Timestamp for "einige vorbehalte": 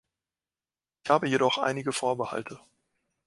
1.59-2.59